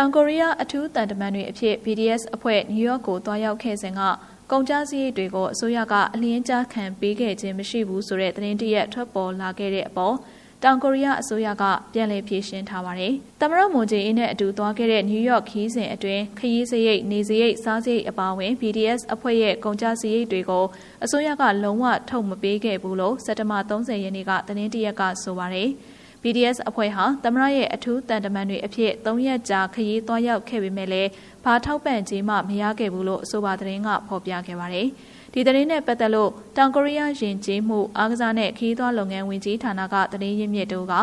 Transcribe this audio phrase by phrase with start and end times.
[0.00, 4.00] တောင်ကိုရီးယားအထူးတန်တမန်တွေအဖြစ် BDS အဖွဲ့နယူးယောက်ကိုတွားရောက်ခဲ့စဉ်က
[4.50, 10.14] ကုန်ကျစရိတ်တွေကိုအစိုးရကအလင်းကြားခံပေးခဲ့ခြင်းမရှိဘူးဆိုတဲ့သတင်းတရက်ထွက်ပေါ်လာခဲ့တဲ့အပေါ်
[10.64, 20.64] တောင်ကိုရီးယားအစိုးရကပြန်လည်ဖြေရှင်းထားပါတယ်။သမရမွန်ဂျေအင်းနဲ့အတူသွားခဲ့တဲ့နယူးယောက်ခီးစဉ်အတွင်းခရီးစရိတ်နေစရိတ်စားစရိတ်အပါအဝင် BDS အဖွဲ့ရဲ့ကုန်ကျစရိတ်တွေကို
[21.04, 25.70] အစိုးရကလုံးဝထုတ်မပေးခဲ့ဘူးလို့စက်တဘာ30ရက်နေ့ကသတင်းတရက်ကဆိုပါတယ်။
[26.22, 31.10] BDS အဖွဲ့ဟာသမရရဲ့အထူးတန်တမန်တွေအဖြစ်၃ရက်ကြာခရီးသွားရောက်ခဲ့ပေမဲ့လည်း
[31.44, 34.86] ဘာထောက်ပံ့ခြင်းမှမရခဲ့ဘူးလို့အဆိုပါသတင်းကဖော်ပြခဲ့ပါတယ်။
[35.32, 40.94] ဒီသတင်းနဲ့ပတ်သက်လို့တောင်ကိုရီးယားယဉ်ကျေးမှုအားကစားနဲ့ခရီးသွားလုပ်ငန်းဝင်ကြီးဌာနကသတင်းရင်းမြစ်တို့က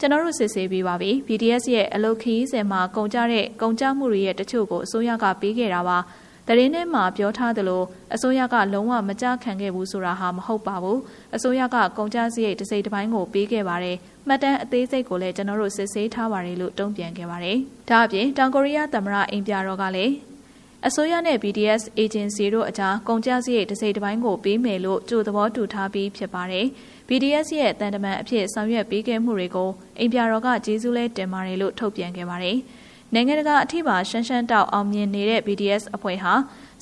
[0.00, 5.98] ကျွန်တော်တို့စစ်ဆေးပြီးပါပြီ BDS ရဲ့အလုပ်ခရီးစဉ်မှာကုန်ကြတဲ့ကုန်ကြမှုတွေရဲ့တချို့ကိုအစိုးရကပေးခဲ့တာပါ။
[6.48, 7.82] တရင်ထဲမှာပြောထားသလို
[8.14, 11.00] အစိုးရကလုံးဝမကြခံခဲ့ဘူးဆိုတာဟာမဟုတ်ပါဘူး
[11.36, 13.96] အစိုးရကကုန်ကျစရိတ်တစ်စိတ်တစ်ပိုင်းကိုပေးခဲ့ပါတယ်
[14.28, 17.58] မှတ်တမ်းအသေးစိတ်ကိုလည်းကျွန်တော်တို့စစ်ဆေးထားပါတယ်လို့တုံ့ပြန်ခဲ့ပါတယ်
[17.88, 20.12] ဒါအပြင်တောင်ကိုရီးယားသမ္မတအိမ်ပြတော်ကလည်း
[20.88, 26.66] အစိုးရနဲ့ BDS agency တို့အကြားကုန်ကျစရိတ်တစ်စိတ်တစ်ပိုင်းကိုပေးမယ်လို့ကြိုသဘောတူထားပြီးဖြစ်ပါတယ်။
[27.08, 32.56] BDS ရဲ့တန်တမန်အဖြစ်ဆောင်ရွက်ပေးခဲ့မှုတွေကိုအိမ်ပြတော်ကကျေးဇူးလဲတင်ပါတယ်လို့ထုတ်ပြန်ခဲ့ပါတယ်။
[33.14, 36.32] နိုင်ငံတကာအထိပါရှမ်းရှမ်းတောက်အောင်မြင်နေတဲ့ BDS အဖွဲ့ဟာ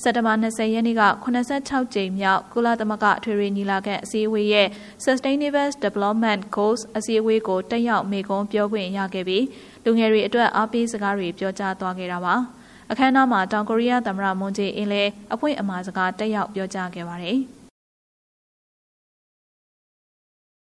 [0.02, 1.02] စက်တဘာ20ရက်နေ့က
[1.48, 4.68] 86ကြိမ်မြောက်ကုလသမဂ္ဂထွေထွေညီလာခံအစည်းအဝေးရဲ့
[5.04, 9.44] Sustainable Development Goals အစည်းအဝေးကိုတက်ရောက်မေကွန်းပြောခွင့်ရခဲ့ပြီး
[9.84, 12.34] လူငယ်တွေအတွက်အားပေးစကားတွေပြောကြားသွားခဲ့တာပါ
[12.90, 17.40] အခမ်းအနားမှာတောင်ကိုရီးယားသမ္မတမွန်ဂျေအင်းလည်းအဖွင့်အမှာစကားတက်ရောက်ပြောကြားခဲ့ပါတယ်။